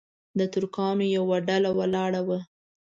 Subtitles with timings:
[0.37, 2.39] د ترکانو یوه ډله ولاړه وه.